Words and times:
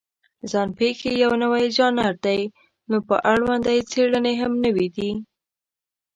ځان 0.51 0.69
پېښې 0.77 1.11
یو 1.23 1.31
نوی 1.43 1.65
ژانر 1.77 2.13
دی، 2.25 2.41
نو 2.89 2.97
په 3.07 3.15
اړوند 3.31 3.63
یې 3.75 3.81
څېړنې 3.91 4.33
هم 4.41 4.53
نوې 4.65 4.87
دي. 4.95 5.09